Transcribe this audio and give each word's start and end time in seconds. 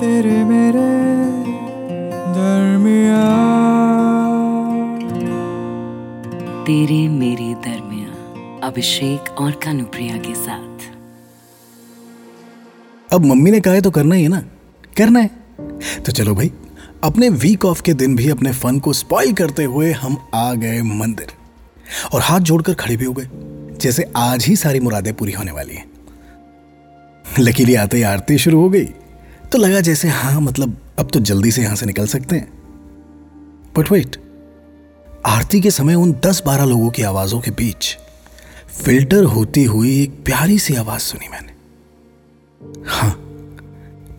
तेरे 0.00 0.44
मेरे 0.44 0.82
दरमिया 2.34 3.24
तेरे 6.64 7.08
मेरे 7.08 7.54
दरमिया 7.54 8.08
अभिषेक 8.66 9.30
और 9.38 9.50
कानुप्रिया 9.50 10.16
के 10.16 10.34
साथ। 10.34 10.78
अब 13.12 13.24
मम्मी 13.24 13.50
ने 13.50 13.60
कहा 13.60 13.74
है 13.74 13.80
तो 13.80 13.90
करना 13.90 14.14
ही 14.14 14.22
है 14.22 14.28
ना? 14.28 14.40
करना 14.96 15.20
है। 15.20 15.30
तो 16.02 16.12
चलो 16.12 16.34
भाई 16.34 16.52
अपने 17.04 17.28
वीक 17.28 17.64
ऑफ़ 17.64 17.82
के 17.82 17.94
दिन 17.94 18.16
भी 18.16 18.30
अपने 18.30 18.52
फन 18.52 18.78
को 18.78 18.92
स्पॉइल 18.92 19.32
करते 19.32 19.64
हुए 19.64 19.92
हम 19.92 20.16
आ 20.34 20.54
गए 20.54 20.82
मंदिर। 20.82 21.26
और 22.14 22.20
हाथ 22.20 22.40
जोड़कर 22.40 22.74
खड़े 22.74 22.96
भी 22.96 23.04
हो 23.04 23.12
गए 23.12 23.28
जैसे 23.80 24.12
आज 24.16 24.44
ही 24.44 24.56
सारी 24.56 24.80
मुरादें 24.80 25.14
पूरी 25.14 25.32
होने 25.32 25.52
वाली 25.52 25.74
हैं। 25.74 25.90
लकीली 27.38 27.74
आते 27.74 27.96
ही 27.96 28.02
आरती 28.02 28.38
शुरू 28.38 28.60
हो 28.60 28.70
गई। 28.70 28.88
तो 29.52 29.58
लगा 29.58 29.80
जैसे 29.80 30.08
हाँ 30.08 30.40
मतलब 30.40 30.76
अब 30.98 31.10
तो 31.10 31.20
जल्दी 31.20 31.50
से 31.50 31.62
यहाँ 31.62 31.76
से 31.76 31.86
निकल 31.86 32.06
सकते 32.06 32.36
हैं। 32.36 32.48
बट 33.76 33.90
वेट 33.92 34.16
आरती 35.26 35.60
के 35.60 35.70
समय 35.70 35.94
उन 35.94 36.12
दस 36.26 36.42
बारह 36.46 36.64
लोगों 36.64 36.90
की 36.90 37.02
आवाजों 37.02 37.40
के 37.40 37.50
बीच 37.50 37.96
फ़िल्टर 38.84 39.24
होती 39.24 39.64
हुई 39.64 40.02
एक 40.02 40.10
प्यारी 40.24 40.58
सी 40.58 40.74
आवाज़ 40.74 41.00
सुनी 41.00 41.28
मैंने। 41.28 41.52
हाँ 42.86 43.10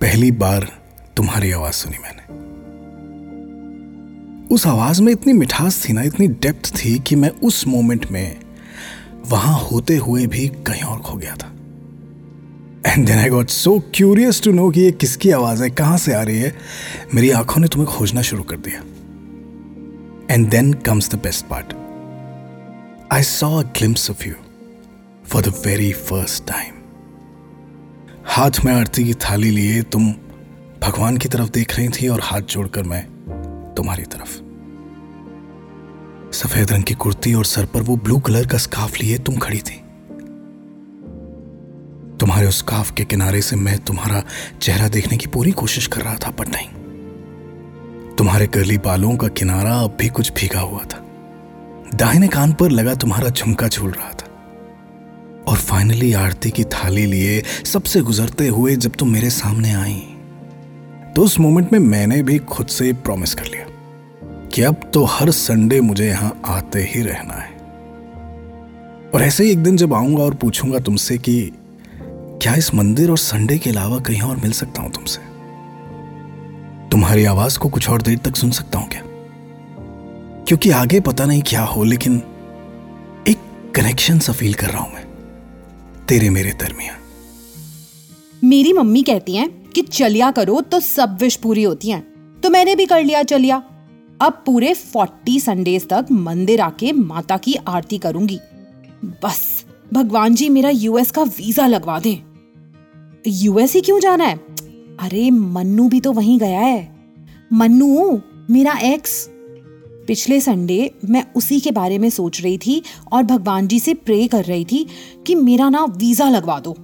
पहली 0.00 0.30
बार 0.32 0.68
तुम्हारी 1.16 1.52
आवाज़ 1.52 1.74
सुनी 1.74 1.98
मैंने। 1.98 2.18
उस 4.54 4.66
आवाज़ 4.66 5.02
में 5.02 5.12
इतनी 5.12 5.32
मिठास 5.32 5.84
थी 5.88 5.92
ना, 5.92 6.02
इतनी 6.02 6.26
डेप्थ 6.26 6.84
थी 6.84 6.98
कि 6.98 7.16
मैं 7.16 7.30
उस 7.30 7.66
मोमेंट 7.66 8.10
में 8.10 8.40
वहाँ 9.28 9.58
होते 9.60 9.96
हुए 9.96 10.26
भी 10.26 10.48
कहीं 10.48 10.82
और 10.82 10.98
खो 10.98 11.16
गया 11.16 11.36
था। 11.36 11.52
And 12.86 13.06
then 13.06 13.18
I 13.18 13.28
got 13.28 13.48
so 13.48 13.78
curious 13.94 14.40
to 14.42 14.52
know 14.52 14.68
कि 14.70 14.80
ये 14.80 14.92
किसकी 14.92 15.30
आवाज़ 15.30 15.62
है, 15.62 15.70
कहाँ 15.70 15.96
से 15.98 16.12
आ 16.14 16.22
रही 16.22 16.38
है, 16.38 16.54
मेरी 17.14 17.30
आँखों 17.30 17.60
ने 17.60 17.68
तुम्हें 17.68 17.90
खोजना 17.90 18.22
शुरू 18.22 18.42
कर 18.42 18.56
दिया। 18.56 18.80
And 20.34 20.48
then 20.48 20.72
comes 20.86 21.10
the 21.10 21.18
best 21.18 21.46
part 21.46 21.72
I 23.12 23.22
saw 23.22 23.50
a 23.58 23.62
glimpse 23.78 24.10
of 24.10 24.26
you 24.28 24.34
for 25.24 25.42
the 25.42 25.54
very 25.66 25.92
first 25.92 26.46
time 26.46 26.74
हाथ 28.26 28.64
में 28.64 28.72
आरती 28.72 29.04
की 29.04 29.14
थाली 29.14 29.50
लिए 29.50 29.82
तुम 29.82 30.10
भगवान 30.82 31.16
की 31.16 31.28
तरफ़ 31.28 31.50
देख 31.50 31.76
रही 31.78 31.88
थी 31.88 32.08
और 32.08 32.20
हाथ 32.22 32.40
जोड़कर 32.40 32.82
मैं 32.82 33.02
तुम्हारी 33.76 34.02
तरफ़। 34.02 34.40
सफ़ेद 36.32 36.72
रंग 36.72 36.84
की 36.84 36.94
कुर्ती 36.94 37.34
और 37.34 37.44
सर 37.44 37.64
पर 37.64 37.82
वो 37.82 37.96
ब्लू 37.96 38.18
कलर 38.18 38.46
का 38.46 38.58
स्काफ 38.58 39.00
लिए 39.00 39.18
तुम 39.18 39.36
खड़ी 39.36 39.58
थी। 39.58 39.80
तुम्हारे 42.40 42.48
उस 42.48 42.58
स्काफ 42.58 42.90
के 42.90 43.04
किनारे 43.04 43.40
से 43.42 43.56
मैं 43.56 43.78
तुम्हारा 43.78 44.22
चेहरा 44.62 44.88
देखने 44.88 45.16
की 45.16 45.26
पूरी 45.26 45.50
कोशिश 45.50 45.86
कर 45.86 46.00
रहा 46.00 46.14
था, 46.14 46.30
पर 46.30 46.46
नहीं। 46.48 48.14
तुम्हारे 48.16 48.46
करली 48.46 48.78
बालों 48.78 49.16
का 49.16 49.28
किनारा 49.28 49.74
अब 49.74 49.96
भी 50.00 50.08
कुछ 50.08 50.32
भीगा 50.32 50.60
हुआ 50.60 50.84
था। 50.84 51.04
दाहिने 51.94 52.28
कान 52.28 52.52
पर 52.52 52.70
लगा 52.70 52.94
तुम्हारा 52.94 53.28
झुमका 53.28 53.68
झूल 53.68 53.90
रहा 53.90 54.10
था। 54.10 54.30
और 55.48 55.56
फाइनली 55.58 56.12
आरती 56.12 56.50
की 56.50 56.64
थाली 56.64 57.06
लिए 57.06 57.42
सबसे 57.64 58.00
गुजरते 58.00 58.48
हुए 58.48 58.76
जब 58.76 58.96
तुम 58.98 59.12
मेरे 59.12 59.30
सामने 59.30 59.74
आई 59.74 60.00
तो 61.16 61.22
उस 61.22 61.38
मोमेंट 61.40 61.72
में 61.72 61.78
मैंने 61.78 62.22
भी 62.22 62.38
खुद 62.38 62.66
से 62.66 62.92
प्रॉमिस 62.92 63.34
कर 63.34 63.44
लिया 63.44 63.66
कि 64.54 64.62
अब 64.62 64.90
तो 64.94 65.04
हर 65.04 65.30
संडे 65.30 65.80
मुझे 65.80 66.08
यहाँ 66.08 66.40
आते 66.44 66.90
ही 66.90 67.02
रहना 67.02 67.34
है। 67.34 67.58
और 69.10 69.22
ऐसे 69.22 69.44
ही 69.44 69.50
एक 69.50 69.58
दिन 69.58 69.76
जब 69.76 69.94
आऊँगा 69.94 70.22
और 70.22 70.34
पूछूँगा 70.34 70.78
तुमसे 70.78 71.18
कि 71.18 71.52
क्या 72.42 72.54
इस 72.54 72.74
मंदिर 72.74 73.10
और 73.10 73.18
संडे 73.18 73.58
के 73.58 73.70
अलावा 73.70 73.98
कहीं 73.98 74.20
और 74.20 74.36
मिल 74.36 74.52
सकता 74.52 74.82
हूँ 74.82 74.90
तुमसे? 74.90 75.20
तुम्हारी 76.88 77.24
आवाज़ 77.24 77.58
को 77.58 77.68
कुछ 77.68 77.88
और 77.90 78.02
देर 78.02 78.18
तक 78.18 78.36
सुन 78.36 78.50
सकता 78.50 78.78
हूँ 78.78 78.88
क्या? 78.88 79.02
क्योंकि 80.44 80.70
आगे 80.70 81.00
पता 81.00 81.24
नहीं 81.24 81.42
क्या 81.42 81.62
हो, 81.62 81.84
लेकिन 81.84 82.16
एक 83.28 83.72
कनेक्शन 83.74 84.18
सा 84.18 84.32
फील 84.32 84.54
कर 84.54 84.66
रहा 84.66 84.82
हूँ 84.82 84.94
मैं। 84.94 85.04
तेरे 86.08 86.30
मेरे 86.30 86.52
दरमिया 86.52 86.96
मेरी 88.42 88.72
मम्मी 88.72 89.02
कहती 89.02 89.36
हैं 89.36 89.48
कि 89.70 89.82
चलिया 89.82 90.30
करो 90.30 90.60
तो 90.60 90.80
सब 90.80 91.18
विश 91.20 91.36
पूरी 91.36 91.62
होती 91.62 91.90
हैं। 91.90 92.02
तो 92.40 92.50
मैंने 92.50 92.74
भी 92.74 92.86
कर 92.86 93.04
लिया 93.04 93.22
चलिया। 93.22 93.62
अब 94.20 94.42
पूरे 94.46 94.74
फोर्टी 94.74 95.38
संडेज 95.40 95.88
तक 95.88 96.06
मंदिर 96.12 96.60
आके 96.60 96.92
माता 96.92 97.36
की 97.36 97.54
आरती 97.68 97.98
करूँगी। 97.98 98.40
बस, 99.04 99.64
भगवान 99.92 100.34
जी 100.34 100.48
मेरा 100.48 100.70
यूएस 100.70 101.10
का 101.10 101.22
वीज़ा 101.22 101.66
लगवा 101.66 101.98
दें। 101.98 102.29
यूएस 103.26 103.74
ही 103.74 103.80
क्यों 103.80 104.00
जाना 104.00 104.24
है? 104.24 104.36
अरे, 105.00 105.30
मन्नू 105.30 105.88
भी 105.88 106.00
तो 106.00 106.12
वहीं 106.12 106.38
गया 106.38 106.60
है। 106.60 106.96
मन्नू, 107.52 108.20
मेरा 108.50 108.78
एक्स 108.78 109.30
पिछले 110.06 110.40
संडे 110.40 110.94
मैं 111.04 111.26
उसी 111.36 111.60
के 111.60 111.70
बारे 111.70 111.98
में 111.98 112.10
सोच 112.10 112.42
रही 112.42 112.58
थी 112.58 112.82
और 113.12 113.22
भगवान 113.22 113.66
जी 113.66 113.80
से 113.80 113.94
प्रे 113.94 114.28
कर 114.28 114.44
रही 114.44 114.64
थी 114.64 114.86
कि 115.26 115.34
मेरा 115.34 115.68
ना 115.68 115.84
वीज़ा 115.84 116.30
लगवा 116.30 116.60
दो। 116.60 116.76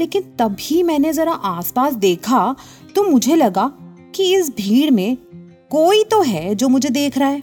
लेकिन 0.00 0.22
तभी 0.22 0.82
मैंने 0.82 1.12
जरा 1.12 1.32
आसपास 1.32 1.94
देखा 1.94 2.56
तो 2.94 3.02
मुझे 3.02 3.36
लगा 3.36 3.72
कि 4.14 4.36
इस 4.36 4.50
भीड़ 4.56 4.90
में 4.90 5.16
कोई 5.70 6.04
तो 6.04 6.22
है 6.22 6.54
जो 6.54 6.68
मुझे 6.68 6.90
देख 6.90 7.18
रहा 7.18 7.28
है। 7.28 7.42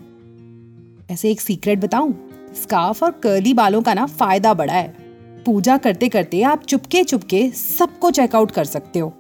ऐसे 1.11 1.31
एक 1.31 1.41
सीक्रेट 1.41 1.79
बताऊँ? 1.79 2.29
स्कार्फ 2.63 3.03
और 3.03 3.11
कर्ली 3.11 3.53
बालों 3.53 3.81
का 3.81 3.94
ना 3.94 4.06
फ़ायदा 4.06 4.53
बड़ा 4.53 4.73
है। 4.73 5.06
पूजा 5.47 5.78
करते 5.78 6.09
करते 6.09 6.41
आप 6.41 6.63
चुपके 6.63 7.03
चुपके 7.03 7.50
सबको 7.52 8.12
चेकआउट 8.12 8.52
कर 8.52 8.66
सकते 8.66 9.00
हो। 9.00 9.13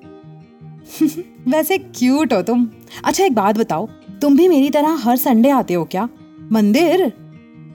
वैसे 1.47 1.77
क्यूट 1.77 2.33
हो 2.33 2.41
तुम। 2.41 2.67
अच्छा 3.03 3.25
एक 3.25 3.35
बात 3.35 3.57
बताओ, 3.57 3.87
तुम 4.21 4.37
भी 4.37 4.47
मेरी 4.47 4.69
तरह 4.69 4.89
हर 4.89 5.17
संडे 5.17 5.49
आते 5.49 5.73
हो 5.73 5.85
क्या? 5.85 6.09
मंदिर? 6.51 7.13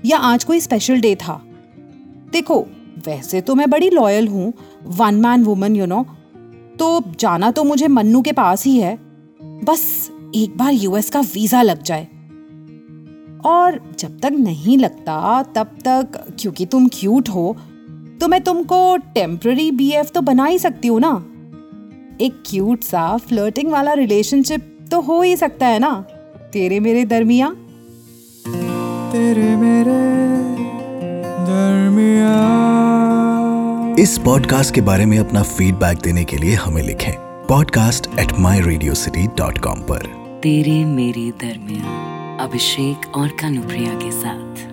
या 0.05 0.19
आज 0.19 0.45
कोई 0.45 0.61
स्पेशल 0.61 1.01
डे 1.01 1.15
था? 1.15 1.43
देखो, 2.33 2.67
वैसे 3.07 3.41
तो 3.41 3.55
मैं 3.55 3.71
बड़ी 3.71 3.91
लॉयल 3.91 4.29
हूँ 4.29 4.53
one 4.87 5.15
man 5.15 5.45
woman 5.45 5.77
you 5.77 5.87
know 5.87 6.07
तो 6.79 7.03
जाना 7.21 7.51
तो 7.51 7.65
मुझे 7.65 7.89
मन्नू 7.89 8.23
के 8.23 8.33
पास 8.33 8.65
ही 8.65 8.77
है। 8.77 8.99
बस 9.43 10.11
एक 10.35 10.57
बार 10.57 10.73
यूएस 10.73 11.11
का 11.11 11.21
वीज़ा 11.21 11.62
लग 11.62 11.83
जाए। 11.83 12.09
और 13.45 13.95
जब 13.99 14.21
तक 14.21 14.33
नहीं 14.33 14.79
लगता, 14.79 15.43
तब 15.43 15.67
तक, 15.85 16.09
क्योंकि 16.41 16.67
तुम 16.67 16.89
क्यूट 16.89 17.29
हो 17.29 17.57
तो 18.22 18.28
मैं 18.28 18.41
तुमको 18.41 18.97
टेम्पररी 18.97 19.71
बीएफ 19.71 20.10
तो 20.10 20.21
बना 20.21 20.44
ही 20.44 20.59
सकती 20.59 20.88
हूँ 20.88 21.00
ना? 21.00 21.27
एक 22.25 22.43
क्यूट 22.47 22.83
सा 22.83 23.16
फ्लर्टिंग 23.16 23.71
वाला 23.72 23.93
रिलेशनशिप 23.93 24.88
तो 24.91 25.00
हो 25.00 25.22
ही 25.22 25.37
सकता 25.37 25.66
है 25.66 25.78
ना? 25.78 25.91
तेरे 26.53 26.81
मेरे 26.81 27.05
दरमिया? 27.05 27.49
तेरे 29.12 29.56
मेरे 29.56 29.97
दरमिया। 31.47 32.37
इस 34.03 34.19
पॉडकास्ट 34.19 34.75
के 34.75 34.81
बारे 34.81 35.06
में 35.06 35.19
अपना 35.19 35.43
फीडबैक 35.43 35.99
देने 35.99 36.25
के 36.25 36.37
लिए 36.37 36.55
हमें 36.55 36.82
लिखें 36.82 37.12
podcast 37.49 38.06
at 38.19 38.38
my 38.38 38.61
Radio 38.61 38.94
City 38.94 39.27
dot 39.27 39.59
com 39.59 39.81
पर। 39.81 40.06
तेरे 40.43 40.84
मेरे 40.84 41.31
दरमिया 41.31 42.38
अभिषेक 42.44 43.16
और 43.16 43.28
कानुप्रिया 43.28 43.94
के 43.94 44.11
साथ। 44.11 44.72